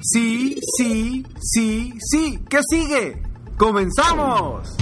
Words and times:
Sí, 0.00 0.58
sí, 0.76 1.24
sí, 1.40 1.94
sí. 1.98 2.38
¿Qué 2.48 2.58
sigue? 2.68 3.22
¡Comenzamos! 3.56 4.76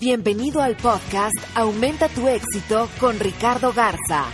Bienvenido 0.00 0.62
al 0.62 0.76
podcast 0.76 1.36
Aumenta 1.54 2.08
tu 2.08 2.26
éxito 2.28 2.88
con 2.98 3.18
Ricardo 3.20 3.72
Garza, 3.72 4.24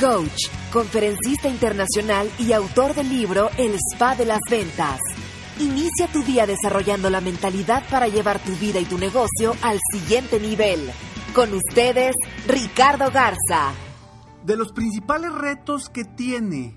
coach, 0.00 0.48
conferencista 0.72 1.48
internacional 1.48 2.30
y 2.38 2.52
autor 2.52 2.94
del 2.94 3.10
libro 3.10 3.50
El 3.58 3.74
Spa 3.92 4.14
de 4.16 4.24
las 4.24 4.40
Ventas. 4.50 5.00
Inicia 5.60 6.06
tu 6.12 6.22
día 6.22 6.46
desarrollando 6.46 7.10
la 7.10 7.20
mentalidad 7.20 7.82
para 7.90 8.08
llevar 8.08 8.38
tu 8.38 8.52
vida 8.56 8.80
y 8.80 8.84
tu 8.84 8.96
negocio 8.96 9.54
al 9.62 9.78
siguiente 9.92 10.40
nivel. 10.40 10.90
Con 11.34 11.52
ustedes, 11.52 12.14
Ricardo 12.46 13.10
Garza. 13.10 13.72
De 14.44 14.56
los 14.56 14.72
principales 14.72 15.32
retos 15.32 15.88
que 15.90 16.04
tiene 16.04 16.74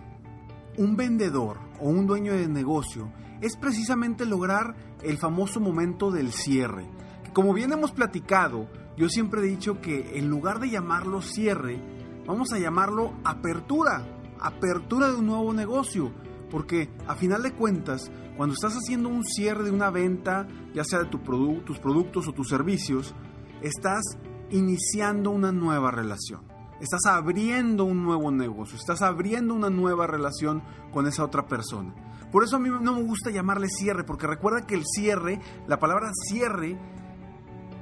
un 0.78 0.96
vendedor 0.96 1.71
o 1.82 1.90
un 1.90 2.08
dueño 2.08 2.34
de 2.34 2.48
negocio 2.48 3.12
es 3.42 3.58
precisamente 3.58 4.26
lograr 4.26 4.76
el 5.02 5.18
famoso 5.18 5.60
momento 5.60 6.12
del 6.12 6.32
cierre. 6.32 6.86
Como 7.34 7.54
bien 7.54 7.72
hemos 7.72 7.92
platicado, 7.92 8.68
yo 8.98 9.10
siempre 9.10 9.42
he 9.42 9.46
dicho 9.46 9.82
que 9.82 10.18
en 10.18 10.30
lugar 10.30 10.60
de 10.60 10.70
llamarlo 10.70 11.22
cierre, 11.22 11.82
vamos 12.28 12.54
a 12.54 12.60
llamarlo 12.60 13.14
apertura, 13.24 14.06
apertura 14.40 15.10
de 15.10 15.16
un 15.16 15.26
nuevo 15.26 15.54
negocio. 15.54 16.12
Porque 16.52 16.90
a 17.08 17.16
final 17.16 17.44
de 17.44 17.54
cuentas, 17.54 18.12
cuando 18.36 18.54
estás 18.54 18.76
haciendo 18.76 19.10
un 19.10 19.24
cierre 19.24 19.64
de 19.64 19.72
una 19.72 19.90
venta, 19.90 20.48
ya 20.74 20.84
sea 20.84 21.00
de 21.00 21.06
tu 21.06 21.20
tus 21.66 21.80
productos 21.80 22.28
o 22.28 22.34
tus 22.34 22.50
servicios, 22.50 23.16
estás 23.62 24.04
iniciando 24.50 25.32
una 25.32 25.52
nueva 25.52 25.92
relación. 25.92 26.51
Estás 26.82 27.06
abriendo 27.06 27.86
un 27.86 28.04
nuevo 28.04 28.32
negocio, 28.32 28.76
estás 28.76 29.04
abriendo 29.04 29.54
una 29.54 29.70
nueva 29.70 30.08
relación 30.08 30.64
con 30.92 31.06
esa 31.08 31.24
otra 31.24 31.46
persona. 31.46 31.94
Por 32.32 32.44
eso 32.44 32.56
a 32.56 32.60
mí 32.60 32.70
no 32.70 32.96
me 32.96 33.04
gusta 33.04 33.30
llamarle 33.30 33.68
cierre, 33.70 34.04
porque 34.04 34.26
recuerda 34.26 34.66
que 34.66 34.74
el 34.74 34.84
cierre, 34.86 35.40
la 35.68 35.80
palabra 35.80 36.10
cierre, 36.28 36.80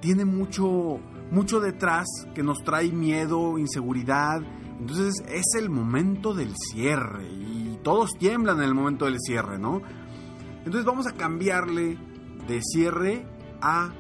tiene 0.02 0.26
mucho, 0.26 1.00
mucho 1.32 1.62
detrás 1.62 2.08
que 2.36 2.44
nos 2.44 2.62
trae 2.64 2.92
miedo, 2.92 3.58
inseguridad. 3.58 4.42
Entonces 4.80 5.24
es 5.30 5.56
el 5.58 5.70
momento 5.70 6.34
del 6.34 6.54
cierre 6.58 7.26
y 7.30 7.80
todos 7.84 8.12
tiemblan 8.20 8.58
en 8.58 8.64
el 8.64 8.74
momento 8.74 9.06
del 9.06 9.20
cierre, 9.20 9.58
¿no? 9.58 9.82
Entonces 10.60 10.84
vamos 10.84 11.08
a 11.08 11.14
cambiarle 11.14 11.98
de 12.48 12.62
cierre 12.62 13.26
a 13.62 13.94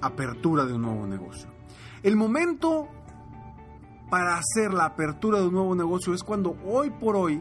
apertura 0.00 0.64
de 0.64 0.74
un 0.74 0.82
nuevo 0.82 1.06
negocio. 1.06 1.48
El 2.02 2.16
momento 2.16 2.88
para 4.12 4.36
hacer 4.36 4.74
la 4.74 4.84
apertura 4.84 5.40
de 5.40 5.46
un 5.46 5.54
nuevo 5.54 5.74
negocio 5.74 6.12
es 6.12 6.22
cuando 6.22 6.54
hoy 6.66 6.90
por 6.90 7.16
hoy 7.16 7.40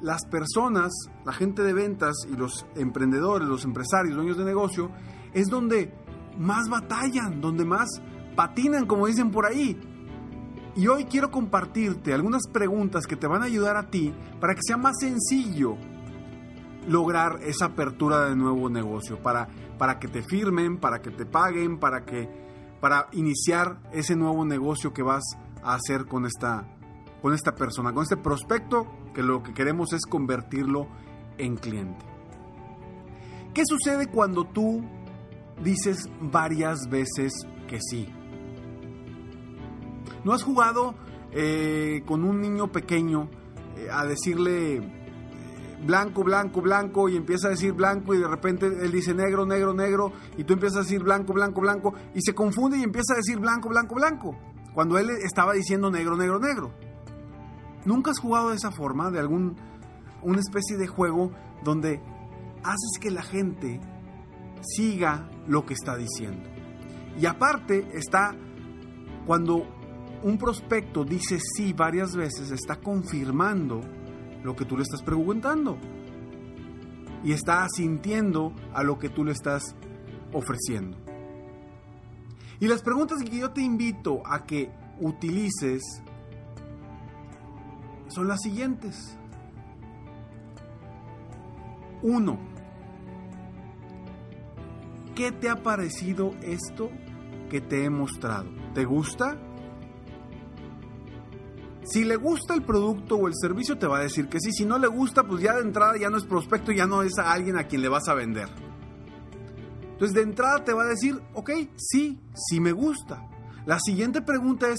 las 0.00 0.26
personas, 0.26 0.92
la 1.24 1.32
gente 1.32 1.62
de 1.62 1.72
ventas 1.72 2.26
y 2.28 2.36
los 2.36 2.66
emprendedores, 2.74 3.46
los 3.46 3.64
empresarios, 3.64 4.16
dueños 4.16 4.36
de 4.36 4.44
negocio, 4.44 4.90
es 5.32 5.46
donde 5.46 5.94
más 6.40 6.68
batallan, 6.68 7.40
donde 7.40 7.64
más 7.64 7.88
patinan, 8.34 8.86
como 8.86 9.06
dicen 9.06 9.30
por 9.30 9.46
ahí. 9.46 9.80
Y 10.74 10.88
hoy 10.88 11.04
quiero 11.04 11.30
compartirte 11.30 12.12
algunas 12.12 12.48
preguntas 12.52 13.06
que 13.06 13.14
te 13.14 13.28
van 13.28 13.42
a 13.42 13.44
ayudar 13.44 13.76
a 13.76 13.88
ti 13.88 14.12
para 14.40 14.56
que 14.56 14.62
sea 14.66 14.76
más 14.76 14.96
sencillo 14.98 15.76
lograr 16.88 17.38
esa 17.44 17.66
apertura 17.66 18.28
de 18.28 18.34
nuevo 18.34 18.68
negocio, 18.68 19.22
para, 19.22 19.46
para 19.78 20.00
que 20.00 20.08
te 20.08 20.24
firmen, 20.24 20.78
para 20.78 21.00
que 21.00 21.12
te 21.12 21.26
paguen, 21.26 21.78
para, 21.78 22.04
que, 22.04 22.28
para 22.80 23.06
iniciar 23.12 23.78
ese 23.92 24.16
nuevo 24.16 24.44
negocio 24.44 24.92
que 24.92 25.04
vas 25.04 25.22
a 25.34 25.45
hacer 25.74 26.06
con 26.06 26.26
esta, 26.26 26.66
con 27.22 27.34
esta 27.34 27.54
persona, 27.54 27.92
con 27.92 28.02
este 28.02 28.16
prospecto, 28.16 28.86
que 29.14 29.22
lo 29.22 29.42
que 29.42 29.52
queremos 29.52 29.92
es 29.92 30.06
convertirlo 30.06 30.86
en 31.38 31.56
cliente. 31.56 32.04
¿Qué 33.52 33.62
sucede 33.66 34.06
cuando 34.08 34.44
tú 34.44 34.84
dices 35.62 36.08
varias 36.20 36.88
veces 36.90 37.32
que 37.68 37.78
sí? 37.80 38.08
¿No 40.24 40.32
has 40.32 40.42
jugado 40.42 40.94
eh, 41.32 42.02
con 42.06 42.24
un 42.24 42.40
niño 42.40 42.70
pequeño 42.70 43.28
eh, 43.76 43.88
a 43.90 44.04
decirle 44.04 44.76
eh, 44.76 44.82
blanco, 45.84 46.22
blanco, 46.22 46.60
blanco 46.60 47.08
y 47.08 47.16
empieza 47.16 47.48
a 47.48 47.50
decir 47.50 47.72
blanco 47.72 48.14
y 48.14 48.18
de 48.18 48.28
repente 48.28 48.66
él 48.66 48.92
dice 48.92 49.14
negro, 49.14 49.46
negro, 49.46 49.72
negro 49.72 50.12
y 50.36 50.44
tú 50.44 50.52
empiezas 50.52 50.78
a 50.78 50.82
decir 50.82 51.02
blanco, 51.02 51.32
blanco, 51.32 51.60
blanco 51.60 51.94
y 52.14 52.20
se 52.22 52.34
confunde 52.34 52.78
y 52.78 52.82
empieza 52.82 53.14
a 53.14 53.16
decir 53.16 53.38
blanco, 53.38 53.68
blanco, 53.68 53.94
blanco 53.94 54.36
cuando 54.76 54.98
él 54.98 55.08
estaba 55.24 55.54
diciendo 55.54 55.90
negro, 55.90 56.18
negro, 56.18 56.38
negro? 56.38 56.70
¿Nunca 57.86 58.10
has 58.10 58.18
jugado 58.18 58.50
de 58.50 58.56
esa 58.56 58.70
forma, 58.70 59.10
de 59.10 59.18
algún 59.18 59.56
una 60.20 60.38
especie 60.38 60.76
de 60.76 60.86
juego 60.86 61.32
donde 61.64 62.02
haces 62.62 62.98
que 63.00 63.10
la 63.10 63.22
gente 63.22 63.80
siga 64.60 65.30
lo 65.48 65.64
que 65.64 65.72
está 65.72 65.96
diciendo? 65.96 66.46
Y 67.18 67.24
aparte 67.24 67.88
está 67.94 68.36
cuando 69.24 69.66
un 70.22 70.36
prospecto 70.36 71.06
dice 71.06 71.38
sí 71.40 71.72
varias 71.72 72.14
veces, 72.14 72.50
está 72.50 72.76
confirmando 72.76 73.80
lo 74.44 74.54
que 74.54 74.66
tú 74.66 74.76
le 74.76 74.82
estás 74.82 75.02
preguntando. 75.02 75.78
Y 77.24 77.32
está 77.32 77.64
asintiendo 77.64 78.52
a 78.74 78.82
lo 78.82 78.98
que 78.98 79.08
tú 79.08 79.24
le 79.24 79.32
estás 79.32 79.74
ofreciendo. 80.34 81.05
Y 82.60 82.68
las 82.68 82.82
preguntas 82.82 83.22
que 83.22 83.38
yo 83.38 83.50
te 83.50 83.60
invito 83.60 84.22
a 84.26 84.44
que 84.44 84.70
utilices 85.00 85.82
son 88.08 88.28
las 88.28 88.40
siguientes. 88.40 89.16
Uno, 92.02 92.38
¿qué 95.14 95.32
te 95.32 95.48
ha 95.48 95.62
parecido 95.62 96.34
esto 96.42 96.90
que 97.50 97.60
te 97.60 97.84
he 97.84 97.90
mostrado? 97.90 98.48
¿Te 98.74 98.84
gusta? 98.84 99.36
Si 101.84 102.04
le 102.04 102.16
gusta 102.16 102.54
el 102.54 102.62
producto 102.62 103.16
o 103.16 103.28
el 103.28 103.34
servicio, 103.34 103.78
te 103.78 103.86
va 103.86 103.98
a 103.98 104.02
decir 104.02 104.28
que 104.28 104.40
sí. 104.40 104.50
Si 104.52 104.64
no 104.64 104.78
le 104.78 104.88
gusta, 104.88 105.22
pues 105.24 105.42
ya 105.42 105.54
de 105.54 105.62
entrada 105.62 105.96
ya 105.96 106.10
no 106.10 106.16
es 106.16 106.24
prospecto, 106.24 106.72
ya 106.72 106.86
no 106.86 107.02
es 107.02 107.18
a 107.18 107.32
alguien 107.32 107.56
a 107.56 107.64
quien 107.64 107.82
le 107.82 107.88
vas 107.88 108.08
a 108.08 108.14
vender. 108.14 108.48
Entonces 109.96 110.14
de 110.14 110.24
entrada 110.24 110.62
te 110.62 110.74
va 110.74 110.82
a 110.82 110.88
decir, 110.88 111.22
ok, 111.32 111.50
sí, 111.76 112.20
sí 112.34 112.60
me 112.60 112.72
gusta. 112.72 113.26
La 113.64 113.78
siguiente 113.80 114.20
pregunta 114.20 114.68
es, 114.68 114.78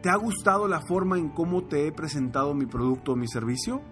¿te 0.00 0.08
ha 0.08 0.16
gustado 0.16 0.66
la 0.66 0.80
forma 0.80 1.18
en 1.18 1.28
cómo 1.28 1.64
te 1.64 1.86
he 1.86 1.92
presentado 1.92 2.54
mi 2.54 2.64
producto 2.64 3.12
o 3.12 3.16
mi 3.16 3.28
servicio? 3.28 3.82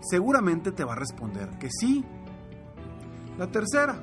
Seguramente 0.00 0.72
te 0.72 0.82
va 0.82 0.94
a 0.94 0.96
responder 0.96 1.48
que 1.60 1.68
sí. 1.70 2.04
La 3.38 3.52
tercera, 3.52 4.00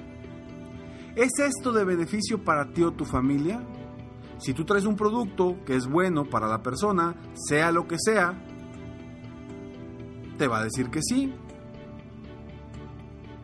¿es 1.17 1.31
esto 1.39 1.73
de 1.73 1.83
beneficio 1.83 2.41
para 2.41 2.71
ti 2.71 2.83
o 2.83 2.93
tu 2.93 3.03
familia? 3.03 3.61
Si 4.37 4.53
tú 4.53 4.63
traes 4.63 4.85
un 4.85 4.95
producto 4.95 5.57
que 5.65 5.75
es 5.75 5.87
bueno 5.87 6.23
para 6.23 6.47
la 6.47 6.63
persona, 6.63 7.17
sea 7.33 7.69
lo 7.73 7.85
que 7.85 7.97
sea, 7.99 8.33
te 10.37 10.47
va 10.47 10.59
a 10.59 10.63
decir 10.63 10.89
que 10.89 11.01
sí. 11.01 11.33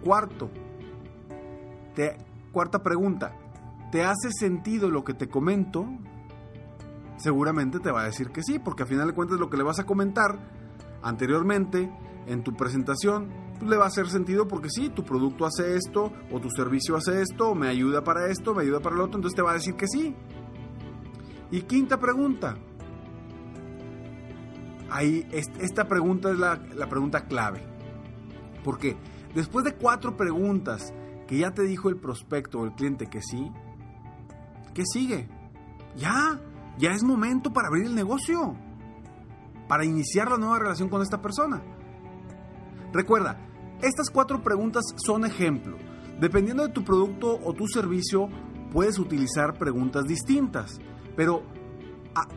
Cuarto, 0.02 0.50
cuarta 2.52 2.84
pregunta, 2.84 3.36
¿te 3.92 4.04
hace 4.04 4.32
sentido 4.32 4.90
lo 4.90 5.04
que 5.04 5.14
te 5.14 5.30
comento? 5.30 5.88
Seguramente 7.18 7.80
te 7.80 7.92
va 7.92 8.02
a 8.02 8.06
decir 8.06 8.30
que 8.30 8.44
sí, 8.44 8.60
porque 8.60 8.84
al 8.84 8.90
final 8.90 9.08
de 9.08 9.14
cuentas 9.14 9.40
lo 9.40 9.50
que 9.50 9.58
le 9.58 9.64
vas 9.64 9.80
a 9.80 9.86
comentar 9.86 10.40
anteriormente 11.02 11.92
en 12.28 12.44
tu 12.44 12.54
presentación, 12.54 13.30
pues 13.58 13.70
le 13.70 13.78
va 13.78 13.86
a 13.86 13.88
hacer 13.88 14.08
sentido 14.08 14.48
porque 14.48 14.70
sí, 14.70 14.90
tu 14.90 15.04
producto 15.04 15.46
hace 15.46 15.76
esto, 15.76 16.14
o 16.32 16.40
tu 16.40 16.50
servicio 16.50 16.96
hace 16.96 17.22
esto, 17.22 17.50
o 17.50 17.56
me 17.56 17.68
ayuda 17.68 18.04
para 18.04 18.28
esto, 18.28 18.54
me 18.54 18.64
ayuda 18.64 18.80
para 18.80 18.96
lo 18.96 19.06
otro, 19.06 19.18
entonces 19.18 19.36
te 19.36 19.42
va 19.42 19.52
a 19.52 19.56
decir 19.56 19.76
que 19.76 19.88
sí. 19.88 20.16
Y 21.52 21.62
quinta 21.64 22.00
pregunta. 22.00 22.56
Ahí, 24.92 25.28
esta 25.32 25.88
pregunta 25.88 26.32
es 26.32 26.40
la, 26.40 26.56
la 26.76 26.88
pregunta 26.88 27.26
clave. 27.26 27.62
Porque 28.64 28.98
después 29.34 29.66
de 29.66 29.76
cuatro 29.76 30.16
preguntas 30.16 30.94
que 31.30 31.38
ya 31.38 31.52
te 31.52 31.62
dijo 31.62 31.90
el 31.90 31.98
prospecto 31.98 32.60
o 32.60 32.66
el 32.66 32.72
cliente 32.72 33.06
que 33.06 33.22
sí, 33.22 33.52
¿qué 34.74 34.82
sigue? 34.84 35.30
Ya, 35.96 36.42
ya 36.80 36.90
es 36.90 37.04
momento 37.04 37.54
para 37.54 37.68
abrir 37.68 37.86
el 37.86 37.94
negocio, 37.94 38.56
para 39.68 39.86
iniciar 39.86 40.32
la 40.32 40.40
nueva 40.40 40.58
relación 40.58 40.90
con 40.90 41.04
esta 41.04 41.22
persona. 41.22 41.62
Recuerda, 42.92 43.38
estas 43.84 44.10
cuatro 44.10 44.42
preguntas 44.42 44.84
son 44.96 45.24
ejemplo. 45.24 45.78
Dependiendo 46.20 46.66
de 46.66 46.74
tu 46.74 46.84
producto 46.84 47.40
o 47.46 47.54
tu 47.54 47.68
servicio, 47.68 48.28
puedes 48.74 48.98
utilizar 48.98 49.60
preguntas 49.60 50.06
distintas. 50.06 50.80
Pero 51.16 51.44
ah, 52.16 52.28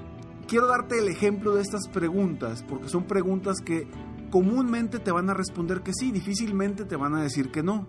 quiero 0.47 0.67
darte 0.67 0.99
el 0.99 1.09
ejemplo 1.09 1.55
de 1.55 1.63
estas 1.63 1.89
preguntas 1.89 2.63
porque 2.69 2.91
son 2.91 3.05
preguntas 3.05 3.63
que 3.65 3.89
comúnmente 4.31 4.99
te 4.99 5.13
van 5.13 5.31
a 5.31 5.35
responder 5.35 5.81
que 5.81 5.95
sí, 5.95 6.13
difícilmente 6.13 6.85
te 6.85 6.97
van 6.97 7.15
a 7.15 7.23
decir 7.23 7.51
que 7.51 7.63
no. 7.63 7.89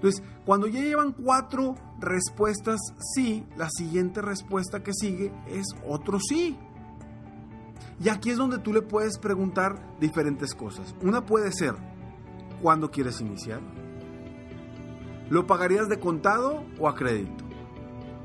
Entonces, 0.00 0.22
cuando 0.46 0.66
ya 0.66 0.80
llevan 0.80 1.12
cuatro 1.12 1.74
respuestas 1.98 2.80
sí, 3.14 3.44
la 3.58 3.68
siguiente 3.68 4.22
respuesta 4.22 4.82
que 4.82 4.94
sigue 4.94 5.30
es 5.46 5.66
otro 5.86 6.18
sí. 6.18 6.56
Y 8.02 8.08
aquí 8.08 8.30
es 8.30 8.38
donde 8.38 8.58
tú 8.58 8.72
le 8.72 8.80
puedes 8.80 9.18
preguntar 9.18 9.98
diferentes 10.00 10.54
cosas. 10.54 10.94
Una 11.02 11.26
puede 11.26 11.52
ser, 11.52 11.74
¿cuándo 12.62 12.90
quieres 12.90 13.20
iniciar? 13.20 13.60
¿Lo 15.28 15.46
pagarías 15.46 15.86
de 15.88 16.00
contado 16.00 16.64
o 16.78 16.88
a 16.88 16.94
crédito? 16.94 17.44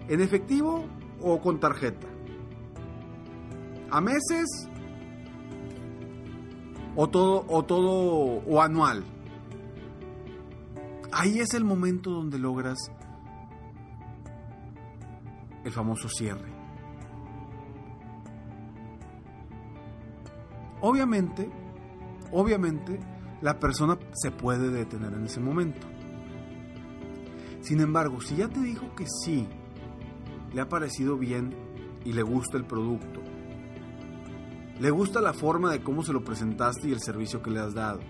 ¿En 0.08 0.22
efectivo 0.22 0.86
o 1.22 1.42
con 1.42 1.60
tarjeta? 1.60 2.08
¿A 3.92 4.00
meses? 4.00 4.48
¿O 6.96 7.10
todo, 7.10 7.44
o 7.50 7.66
todo, 7.66 7.92
o 8.48 8.62
anual? 8.62 9.04
Ahí 11.18 11.40
es 11.40 11.54
el 11.54 11.64
momento 11.64 12.10
donde 12.10 12.38
logras 12.38 12.78
el 15.64 15.72
famoso 15.72 16.10
cierre. 16.10 16.54
Obviamente, 20.82 21.50
obviamente, 22.34 23.00
la 23.42 23.58
persona 23.58 23.98
se 24.12 24.32
puede 24.32 24.70
detener 24.70 25.14
en 25.14 25.24
ese 25.24 25.40
momento. 25.40 25.88
Sin 27.62 27.80
embargo, 27.80 28.20
si 28.20 28.36
ya 28.36 28.50
te 28.50 28.60
dijo 28.60 28.94
que 28.94 29.06
sí, 29.08 29.48
le 30.54 30.60
ha 30.60 30.68
parecido 30.68 31.18
bien 31.18 31.56
y 32.04 32.12
le 32.12 32.24
gusta 32.24 32.58
el 32.58 32.66
producto, 32.66 33.22
le 34.82 34.92
gusta 34.92 35.22
la 35.22 35.32
forma 35.32 35.72
de 35.72 35.82
cómo 35.82 36.04
se 36.04 36.12
lo 36.12 36.26
presentaste 36.26 36.90
y 36.90 36.92
el 36.92 37.00
servicio 37.00 37.42
que 37.42 37.52
le 37.52 37.62
has 37.62 37.74
dado, 37.74 38.02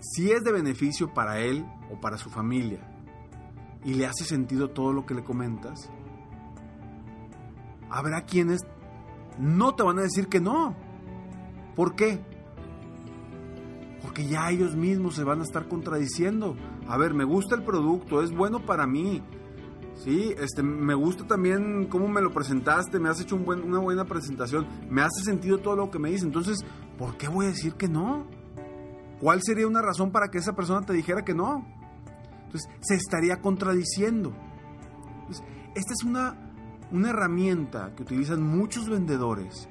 si 0.00 0.30
es 0.30 0.44
de 0.44 0.52
beneficio 0.52 1.12
para 1.12 1.40
él 1.40 1.64
o 1.90 2.00
para 2.00 2.18
su 2.18 2.30
familia 2.30 2.80
y 3.84 3.94
le 3.94 4.06
hace 4.06 4.24
sentido 4.24 4.70
todo 4.70 4.92
lo 4.92 5.06
que 5.06 5.14
le 5.14 5.24
comentas, 5.24 5.90
habrá 7.90 8.22
quienes 8.22 8.60
no 9.38 9.74
te 9.74 9.82
van 9.82 9.98
a 9.98 10.02
decir 10.02 10.28
que 10.28 10.40
no. 10.40 10.74
¿Por 11.74 11.94
qué? 11.94 12.20
Porque 14.02 14.26
ya 14.26 14.50
ellos 14.50 14.76
mismos 14.76 15.14
se 15.14 15.24
van 15.24 15.40
a 15.40 15.44
estar 15.44 15.68
contradiciendo. 15.68 16.56
A 16.88 16.96
ver, 16.96 17.14
me 17.14 17.24
gusta 17.24 17.54
el 17.54 17.62
producto, 17.62 18.22
es 18.22 18.34
bueno 18.34 18.64
para 18.64 18.86
mí. 18.86 19.22
Sí, 19.94 20.34
este, 20.38 20.62
me 20.62 20.94
gusta 20.94 21.26
también 21.26 21.86
cómo 21.86 22.06
me 22.06 22.20
lo 22.20 22.30
presentaste, 22.30 22.98
me 22.98 23.08
has 23.08 23.20
hecho 23.20 23.34
una 23.36 23.78
buena 23.78 24.04
presentación, 24.04 24.66
me 24.90 25.00
hace 25.00 25.22
sentido 25.24 25.58
todo 25.58 25.74
lo 25.74 25.90
que 25.90 25.98
me 25.98 26.10
dice. 26.10 26.26
Entonces, 26.26 26.58
¿por 26.98 27.16
qué 27.16 27.28
voy 27.28 27.46
a 27.46 27.48
decir 27.48 27.74
que 27.74 27.88
no? 27.88 28.26
¿Cuál 29.20 29.40
sería 29.42 29.66
una 29.66 29.82
razón 29.82 30.10
para 30.10 30.28
que 30.28 30.38
esa 30.38 30.54
persona 30.54 30.84
te 30.84 30.92
dijera 30.92 31.24
que 31.24 31.34
no? 31.34 31.64
Entonces, 32.44 32.70
se 32.80 32.94
estaría 32.94 33.40
contradiciendo. 33.40 34.34
esta 35.74 35.92
es 35.92 36.04
una, 36.04 36.52
una 36.90 37.10
herramienta 37.10 37.94
que 37.94 38.02
utilizan 38.02 38.42
muchos 38.42 38.88
vendedores 38.88 39.68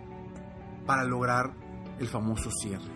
para 0.85 1.03
lograr 1.03 1.53
el 1.99 2.07
famoso 2.07 2.49
cierre. 2.51 2.93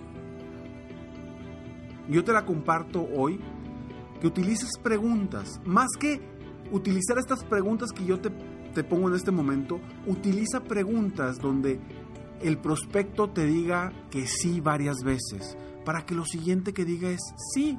Yo 2.09 2.23
te 2.23 2.33
la 2.33 2.45
comparto 2.45 3.07
hoy, 3.15 3.39
que 4.19 4.27
utilices 4.27 4.71
preguntas, 4.81 5.61
más 5.65 5.89
que 5.99 6.19
utilizar 6.71 7.17
estas 7.17 7.43
preguntas 7.43 7.91
que 7.91 8.05
yo 8.05 8.19
te, 8.19 8.31
te 8.73 8.83
pongo 8.83 9.07
en 9.09 9.15
este 9.15 9.31
momento, 9.31 9.79
utiliza 10.07 10.61
preguntas 10.61 11.37
donde 11.37 11.79
el 12.41 12.57
prospecto 12.57 13.29
te 13.29 13.45
diga 13.45 13.93
que 14.09 14.25
sí 14.27 14.59
varias 14.59 14.97
veces 15.03 15.57
para 15.85 16.05
que 16.05 16.15
lo 16.15 16.25
siguiente 16.25 16.73
que 16.73 16.85
diga 16.85 17.09
es 17.09 17.21
sí. 17.53 17.77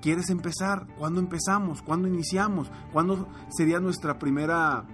¿Quieres 0.00 0.30
empezar? 0.30 0.86
¿Cuándo 0.96 1.20
empezamos? 1.20 1.82
¿Cuándo 1.82 2.06
iniciamos? 2.06 2.70
¿Cuándo 2.92 3.28
sería 3.48 3.80
nuestra 3.80 4.18
primera... 4.18 4.84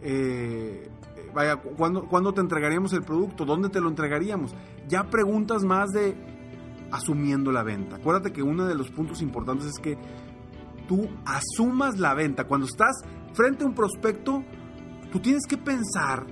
Eh, 0.00 0.88
vaya, 1.34 1.56
¿cuándo, 1.56 2.06
¿cuándo 2.06 2.32
te 2.32 2.40
entregaríamos 2.40 2.92
el 2.92 3.02
producto? 3.02 3.44
¿Dónde 3.44 3.70
te 3.70 3.80
lo 3.80 3.88
entregaríamos? 3.88 4.54
Ya 4.88 5.04
preguntas 5.04 5.64
más 5.64 5.90
de 5.90 6.16
asumiendo 6.92 7.50
la 7.50 7.64
venta. 7.64 7.96
Acuérdate 7.96 8.32
que 8.32 8.42
uno 8.42 8.66
de 8.66 8.74
los 8.74 8.90
puntos 8.90 9.20
importantes 9.22 9.66
es 9.66 9.78
que 9.82 9.98
tú 10.86 11.08
asumas 11.24 11.98
la 11.98 12.14
venta. 12.14 12.46
Cuando 12.46 12.66
estás 12.66 13.02
frente 13.32 13.64
a 13.64 13.66
un 13.66 13.74
prospecto, 13.74 14.44
tú 15.10 15.18
tienes 15.20 15.44
que 15.48 15.56
pensar 15.56 16.26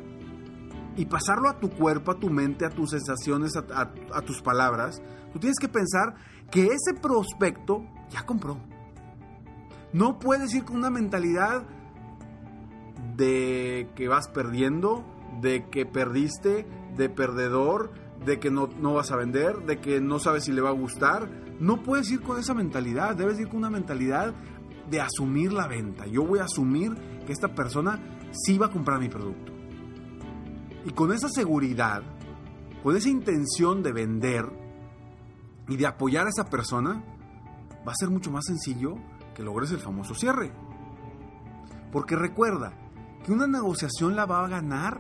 y 1.01 1.07
pasarlo 1.07 1.49
a 1.49 1.59
tu 1.59 1.71
cuerpo, 1.71 2.11
a 2.11 2.19
tu 2.19 2.29
mente, 2.29 2.67
a 2.67 2.69
tus 2.69 2.91
sensaciones, 2.91 3.57
a, 3.57 4.21
tus 4.21 4.43
palabras, 4.43 5.01
tú 5.33 5.39
tienes 5.39 5.59
que 5.59 5.67
pensar 5.67 6.15
que 6.51 6.67
ese 6.67 6.93
prospecto 7.01 7.87
ya 8.11 8.27
compró. 8.27 8.59
No 9.95 10.19
puedes 10.19 10.55
ir 10.55 10.65
con 10.65 10.77
una 10.77 10.91
mentalidad 10.91 11.63
de 13.17 13.89
que 13.97 14.09
vas 14.09 14.29
perdiendo, 14.29 15.03
de 15.41 15.71
que 15.71 15.87
perdiste, 15.87 16.67
de 16.99 17.09
perdedor, 17.09 17.93
de 18.27 18.39
que 18.39 18.51
no, 18.51 18.69
no, 18.79 18.93
vas 18.93 19.11
a 19.11 19.17
vender, 19.17 19.65
de 19.65 19.81
que 19.81 20.03
no 20.03 20.19
sabes 20.19 20.45
si 20.45 20.53
le 20.53 20.61
va 20.61 20.69
a 20.69 20.73
gustar. 20.73 21.31
No 21.61 21.83
puedes 21.83 22.11
ir 22.11 22.21
con 22.21 22.39
esa 22.39 22.53
mentalidad, 22.53 23.17
debes 23.17 23.41
ir 23.41 23.49
con 23.49 23.57
una 23.57 23.71
mentalidad 23.71 24.35
de 24.91 25.01
asumir 25.01 25.51
la 25.51 25.67
venta. 25.67 26.07
Yo 26.07 26.27
voy 26.27 26.41
a 26.41 26.45
asumir 26.45 26.95
que 27.25 27.33
esta 27.33 27.55
persona 27.55 27.99
sí 28.33 28.59
va 28.59 28.67
a 28.67 28.71
comprar 28.71 29.01
mi 29.01 29.09
producto. 29.09 29.60
Y 30.85 30.91
con 30.91 31.13
esa 31.13 31.29
seguridad, 31.29 32.03
con 32.83 32.97
esa 32.97 33.09
intención 33.09 33.83
de 33.83 33.93
vender 33.93 34.47
y 35.69 35.77
de 35.77 35.87
apoyar 35.87 36.27
a 36.27 36.31
esa 36.31 36.49
persona, 36.49 37.05
va 37.87 37.93
a 37.93 37.97
ser 37.97 38.11
mucho 38.11 38.31
más 38.31 38.45
sencillo 38.47 38.95
que 39.35 39.43
logres 39.43 39.71
el 39.73 39.79
famoso 39.79 40.15
cierre. 40.15 40.53
Porque 41.93 42.17
recuerda 42.17 42.73
que 43.25 43.33
una 43.33 43.47
negociación 43.47 44.17
la 44.17 44.27
va 44.27 44.45
a 44.45 44.49
ganar 44.49 44.99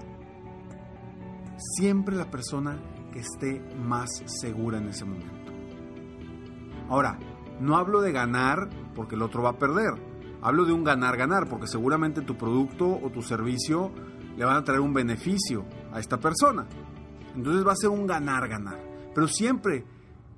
siempre 1.76 2.16
la 2.16 2.30
persona 2.30 2.78
que 3.12 3.20
esté 3.20 3.60
más 3.76 4.08
segura 4.26 4.78
en 4.78 4.88
ese 4.88 5.04
momento. 5.04 5.52
Ahora, 6.88 7.18
no 7.60 7.76
hablo 7.76 8.00
de 8.00 8.12
ganar 8.12 8.68
porque 8.94 9.14
el 9.14 9.22
otro 9.22 9.42
va 9.42 9.50
a 9.50 9.58
perder. 9.58 9.92
Hablo 10.42 10.64
de 10.64 10.72
un 10.72 10.84
ganar-ganar 10.84 11.49
porque 11.49 11.66
seguramente 11.66 12.22
tu 12.22 12.37
producto 12.37 12.99
o 13.02 13.10
tu 13.10 13.22
servicio 13.22 13.92
le 14.40 14.47
van 14.47 14.56
a 14.56 14.64
traer 14.64 14.80
un 14.80 14.94
beneficio 14.94 15.66
a 15.92 16.00
esta 16.00 16.18
persona. 16.18 16.66
Entonces 17.37 17.62
va 17.62 17.73
a 17.73 17.76
ser 17.76 17.90
un 17.90 18.06
ganar-ganar. 18.06 18.80
Pero 19.14 19.28
siempre, 19.28 19.85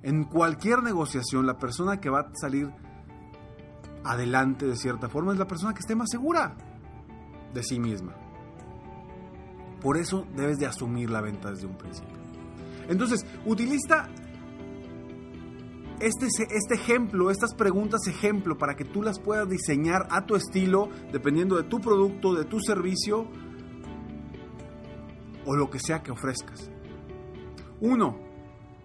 en 0.01 0.25
cualquier 0.25 0.83
negociación, 0.83 1.45
la 1.45 1.57
persona 1.57 2.01
que 2.01 2.09
va 2.09 2.19
a 2.19 2.29
salir 2.33 2.69
adelante 4.03 4.65
de 4.65 4.75
cierta 4.75 5.07
forma 5.07 5.31
es 5.31 5.39
la 5.39 5.47
persona 5.47 5.73
que 5.73 5.79
esté 5.79 5.95
más 5.95 6.09
segura 6.11 6.53
de 7.53 7.63
sí 7.63 7.79
misma. 7.79 8.13
Por 9.79 9.95
eso 9.95 10.27
debes 10.35 10.59
de 10.59 10.65
asumir 10.65 11.09
la 11.09 11.21
venta 11.21 11.49
desde 11.51 11.67
un 11.67 11.77
principio. 11.77 12.17
Entonces, 12.89 13.25
utiliza 13.45 14.09
este, 16.01 16.25
este 16.25 16.75
ejemplo, 16.75 17.31
estas 17.31 17.53
preguntas 17.55 18.01
ejemplo, 18.07 18.57
para 18.57 18.75
que 18.75 18.83
tú 18.83 19.01
las 19.01 19.21
puedas 19.21 19.47
diseñar 19.47 20.07
a 20.09 20.25
tu 20.25 20.35
estilo, 20.35 20.89
dependiendo 21.13 21.55
de 21.55 21.63
tu 21.63 21.79
producto, 21.79 22.33
de 22.33 22.43
tu 22.43 22.59
servicio 22.59 23.29
o 25.45 25.55
lo 25.55 25.69
que 25.69 25.79
sea 25.79 26.03
que 26.03 26.11
ofrezcas. 26.11 26.69
Uno, 27.81 28.17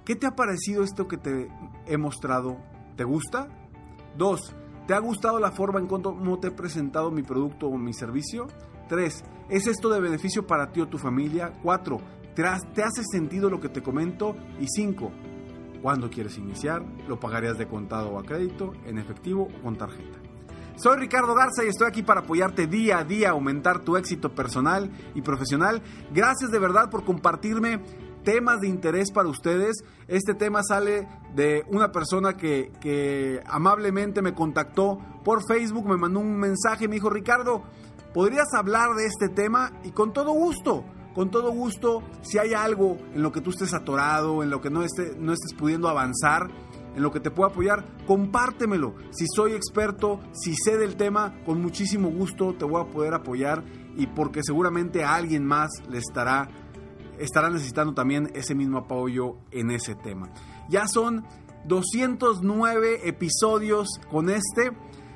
¿qué 0.04 0.16
te 0.16 0.26
ha 0.26 0.34
parecido 0.34 0.82
esto 0.82 1.08
que 1.08 1.16
te 1.16 1.48
he 1.86 1.96
mostrado? 1.96 2.58
¿Te 2.96 3.04
gusta? 3.04 3.48
Dos, 4.16 4.54
¿te 4.86 4.94
ha 4.94 4.98
gustado 4.98 5.38
la 5.38 5.52
forma 5.52 5.78
en 5.78 5.86
cómo 5.86 6.38
te 6.38 6.48
he 6.48 6.52
presentado 6.52 7.10
mi 7.10 7.22
producto 7.22 7.68
o 7.68 7.78
mi 7.78 7.92
servicio? 7.92 8.46
Tres, 8.88 9.22
¿es 9.48 9.66
esto 9.66 9.88
de 9.88 10.00
beneficio 10.00 10.46
para 10.46 10.72
ti 10.72 10.80
o 10.80 10.88
tu 10.88 10.98
familia? 10.98 11.52
Cuatro, 11.62 12.00
¿Te, 12.38 12.44
te 12.72 12.84
hace 12.84 13.02
sentido 13.02 13.50
lo 13.50 13.60
que 13.60 13.68
te 13.68 13.82
comento? 13.82 14.36
Y 14.60 14.66
cinco, 14.68 15.10
¿cuándo 15.82 16.08
quieres 16.08 16.38
iniciar? 16.38 16.84
¿Lo 17.08 17.18
pagarías 17.18 17.58
de 17.58 17.66
contado 17.66 18.10
o 18.10 18.18
a 18.20 18.22
crédito, 18.22 18.74
en 18.86 18.98
efectivo 18.98 19.48
o 19.58 19.62
con 19.62 19.76
tarjeta? 19.76 20.27
Soy 20.78 20.97
Ricardo 20.97 21.35
Garza 21.35 21.64
y 21.64 21.68
estoy 21.68 21.88
aquí 21.88 22.04
para 22.04 22.20
apoyarte 22.20 22.68
día 22.68 22.99
a 22.99 23.04
día, 23.04 23.30
aumentar 23.30 23.80
tu 23.80 23.97
éxito 23.97 24.32
personal 24.32 24.88
y 25.12 25.23
profesional. 25.23 25.82
Gracias 26.14 26.52
de 26.52 26.58
verdad 26.61 26.88
por 26.88 27.04
compartirme 27.04 27.80
temas 28.23 28.61
de 28.61 28.68
interés 28.68 29.11
para 29.11 29.28
ustedes. 29.28 29.78
Este 30.06 30.35
tema 30.35 30.62
sale 30.62 31.08
de 31.35 31.64
una 31.66 31.90
persona 31.90 32.35
que, 32.35 32.70
que 32.80 33.42
amablemente 33.47 34.23
me 34.23 34.35
contactó 34.35 35.00
por 35.25 35.44
Facebook, 35.49 35.88
me 35.88 35.97
mandó 35.97 36.20
un 36.20 36.38
mensaje, 36.38 36.87
me 36.87 36.94
dijo, 36.94 37.11
Ricardo, 37.11 37.64
¿podrías 38.14 38.54
hablar 38.54 38.94
de 38.94 39.06
este 39.06 39.28
tema? 39.28 39.73
Y 39.82 39.90
con 39.90 40.12
todo 40.12 40.30
gusto 40.30 40.85
con 41.18 41.32
todo 41.32 41.50
gusto, 41.50 42.04
si 42.23 42.38
hay 42.38 42.54
algo 42.54 42.97
en 43.12 43.25
lo 43.25 43.32
que 43.32 43.40
tú 43.40 43.50
estés 43.50 43.75
atorado, 43.75 44.44
en 44.44 44.50
lo 44.50 44.61
que 44.61 44.70
no, 44.70 44.85
esté, 44.85 45.16
no 45.18 45.32
estés 45.32 45.52
pudiendo 45.52 45.88
avanzar, 45.88 46.49
en 46.95 47.02
lo 47.02 47.11
que 47.11 47.21
te 47.21 47.30
pueda 47.30 47.50
apoyar, 47.50 47.85
compártemelo. 48.07 48.95
Si 49.11 49.26
soy 49.35 49.52
experto, 49.52 50.21
si 50.33 50.54
sé 50.54 50.76
del 50.76 50.97
tema, 50.97 51.35
con 51.45 51.61
muchísimo 51.61 52.11
gusto 52.11 52.54
te 52.54 52.64
voy 52.64 52.83
a 52.83 52.90
poder 52.90 53.14
apoyar 53.14 53.64
y 53.97 54.07
porque 54.07 54.42
seguramente 54.42 55.04
a 55.04 55.14
alguien 55.14 55.45
más 55.45 55.71
le 55.88 55.99
estará, 55.99 56.49
estará 57.18 57.50
necesitando 57.50 57.95
también 57.95 58.30
ese 58.35 58.54
mismo 58.54 58.78
apoyo 58.78 59.37
en 59.50 59.71
ese 59.71 59.95
tema. 59.95 60.30
Ya 60.68 60.87
son 60.88 61.25
209 61.66 63.09
episodios 63.09 63.88
con 64.11 64.30
este. 64.30 64.73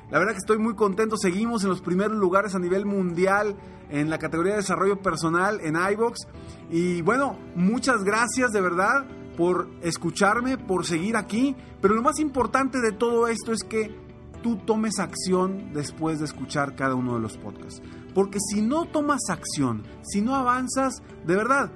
La 0.09 0.19
verdad 0.19 0.33
que 0.33 0.39
estoy 0.39 0.59
muy 0.59 0.75
contento. 0.75 1.17
Seguimos 1.17 1.63
en 1.63 1.69
los 1.69 1.81
primeros 1.81 2.17
lugares 2.17 2.55
a 2.55 2.59
nivel 2.59 2.85
mundial 2.85 3.55
en 3.89 4.09
la 4.09 4.19
categoría 4.19 4.53
de 4.53 4.59
desarrollo 4.59 5.01
personal 5.01 5.59
en 5.61 5.75
iBox. 5.75 6.27
Y 6.69 7.01
bueno, 7.01 7.37
muchas 7.55 8.03
gracias 8.03 8.51
de 8.51 8.61
verdad 8.61 9.05
por 9.37 9.69
escucharme, 9.81 10.57
por 10.57 10.85
seguir 10.85 11.15
aquí. 11.15 11.55
Pero 11.81 11.95
lo 11.95 12.01
más 12.01 12.19
importante 12.19 12.79
de 12.81 12.91
todo 12.91 13.27
esto 13.27 13.51
es 13.51 13.63
que 13.63 13.95
tú 14.41 14.57
tomes 14.57 14.99
acción 14.99 15.73
después 15.73 16.19
de 16.19 16.25
escuchar 16.25 16.75
cada 16.75 16.95
uno 16.95 17.15
de 17.15 17.21
los 17.21 17.37
podcasts. 17.37 17.81
Porque 18.13 18.39
si 18.39 18.61
no 18.61 18.85
tomas 18.85 19.29
acción, 19.29 19.83
si 20.03 20.21
no 20.21 20.35
avanzas, 20.35 21.01
de 21.25 21.35
verdad, 21.35 21.71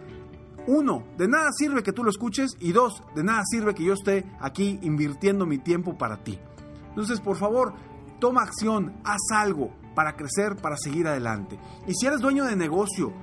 uno, 0.68 1.06
de 1.18 1.28
nada 1.28 1.50
sirve 1.58 1.82
que 1.82 1.94
tú 1.94 2.04
lo 2.04 2.10
escuches 2.10 2.52
y 2.60 2.74
dos, 2.74 3.02
de 3.16 3.24
nada 3.24 3.42
sirve 3.50 3.74
que 3.74 3.86
yo 3.86 3.94
esté 3.94 4.26
aquí 4.40 4.80
invirtiendo 4.82 5.46
mi 5.46 5.58
tiempo 5.58 5.98
para 5.98 6.24
ti. 6.24 6.38
Entonces, 6.90 7.22
por 7.22 7.38
favor, 7.38 7.74
toma 8.20 8.42
acción, 8.42 8.94
haz 9.04 9.22
algo 9.34 9.72
para 9.96 10.16
crecer, 10.16 10.58
para 10.58 10.76
seguir 10.78 11.08
adelante. 11.08 11.58
Y 11.88 11.94
si 11.96 12.06
eres 12.06 12.20
dueño 12.20 12.46
de 12.46 12.56
negocio, 12.56 13.14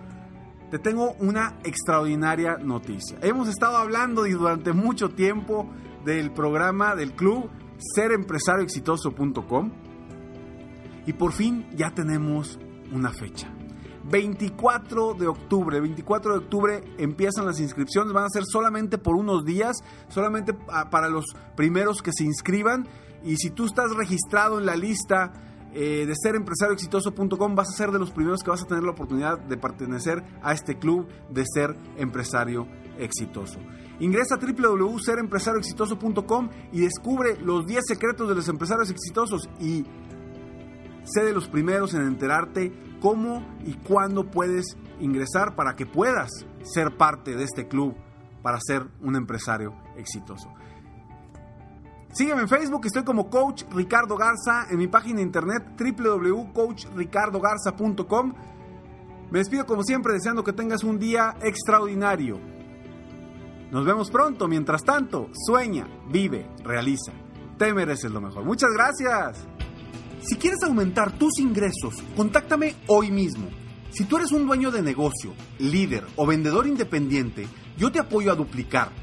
te 0.74 0.80
tengo 0.80 1.12
una 1.20 1.56
extraordinaria 1.62 2.56
noticia. 2.56 3.16
Hemos 3.22 3.46
estado 3.48 3.76
hablando 3.76 4.24
durante 4.24 4.72
mucho 4.72 5.08
tiempo 5.10 5.70
del 6.04 6.32
programa 6.32 6.96
del 6.96 7.12
club 7.12 7.48
serempresarioexitoso.com 7.94 9.70
y 11.06 11.12
por 11.12 11.30
fin 11.30 11.68
ya 11.76 11.92
tenemos 11.92 12.58
una 12.90 13.12
fecha. 13.12 13.54
24 14.10 15.14
de 15.14 15.28
octubre, 15.28 15.80
24 15.80 16.32
de 16.32 16.38
octubre 16.38 16.82
empiezan 16.98 17.46
las 17.46 17.60
inscripciones, 17.60 18.12
van 18.12 18.24
a 18.24 18.30
ser 18.30 18.42
solamente 18.44 18.98
por 18.98 19.14
unos 19.14 19.44
días, 19.44 19.76
solamente 20.08 20.54
para 20.54 21.08
los 21.08 21.26
primeros 21.54 22.02
que 22.02 22.10
se 22.12 22.24
inscriban 22.24 22.88
y 23.22 23.36
si 23.36 23.50
tú 23.50 23.66
estás 23.66 23.94
registrado 23.94 24.58
en 24.58 24.66
la 24.66 24.74
lista 24.74 25.53
eh, 25.74 26.06
de 26.06 26.14
ser 26.14 26.36
exitoso.com 26.36 27.56
vas 27.56 27.68
a 27.68 27.76
ser 27.76 27.90
de 27.90 27.98
los 27.98 28.12
primeros 28.12 28.42
que 28.42 28.50
vas 28.50 28.62
a 28.62 28.66
tener 28.66 28.84
la 28.84 28.92
oportunidad 28.92 29.40
de 29.40 29.56
pertenecer 29.56 30.22
a 30.42 30.52
este 30.52 30.78
club 30.78 31.08
de 31.30 31.44
ser 31.52 31.76
empresario 31.96 32.68
exitoso. 32.98 33.58
Ingresa 33.98 34.36
a 34.36 34.38
www.serempresarioexitoso.com 34.38 36.50
y 36.72 36.80
descubre 36.80 37.36
los 37.40 37.66
10 37.66 37.82
secretos 37.86 38.28
de 38.28 38.36
los 38.36 38.48
empresarios 38.48 38.90
exitosos 38.90 39.48
y 39.60 39.84
sé 41.04 41.24
de 41.24 41.32
los 41.32 41.48
primeros 41.48 41.94
en 41.94 42.02
enterarte 42.02 42.72
cómo 43.00 43.46
y 43.64 43.72
cuándo 43.74 44.30
puedes 44.30 44.76
ingresar 45.00 45.56
para 45.56 45.74
que 45.76 45.86
puedas 45.86 46.30
ser 46.62 46.96
parte 46.96 47.36
de 47.36 47.44
este 47.44 47.68
club 47.68 47.94
para 48.42 48.58
ser 48.60 48.86
un 49.00 49.16
empresario 49.16 49.74
exitoso. 49.96 50.52
Sígueme 52.14 52.40
en 52.42 52.48
Facebook, 52.48 52.86
estoy 52.86 53.02
como 53.02 53.28
Coach 53.28 53.64
Ricardo 53.72 54.16
Garza, 54.16 54.68
en 54.70 54.78
mi 54.78 54.86
página 54.86 55.16
de 55.16 55.22
internet 55.22 55.64
www.coachricardogarza.com. 55.76 58.34
Me 59.32 59.40
despido 59.40 59.66
como 59.66 59.82
siempre 59.82 60.12
deseando 60.12 60.44
que 60.44 60.52
tengas 60.52 60.84
un 60.84 61.00
día 61.00 61.34
extraordinario. 61.42 62.38
Nos 63.72 63.84
vemos 63.84 64.12
pronto, 64.12 64.46
mientras 64.46 64.84
tanto, 64.84 65.28
sueña, 65.44 65.88
vive, 66.08 66.48
realiza. 66.62 67.10
Te 67.58 67.74
mereces 67.74 68.12
lo 68.12 68.20
mejor. 68.20 68.44
Muchas 68.44 68.70
gracias. 68.70 69.48
Si 70.20 70.36
quieres 70.36 70.62
aumentar 70.62 71.18
tus 71.18 71.40
ingresos, 71.40 72.00
contáctame 72.16 72.76
hoy 72.86 73.10
mismo. 73.10 73.48
Si 73.90 74.04
tú 74.04 74.18
eres 74.18 74.30
un 74.30 74.46
dueño 74.46 74.70
de 74.70 74.82
negocio, 74.82 75.34
líder 75.58 76.06
o 76.14 76.28
vendedor 76.28 76.68
independiente, 76.68 77.48
yo 77.76 77.90
te 77.90 77.98
apoyo 77.98 78.30
a 78.30 78.36
duplicar 78.36 79.02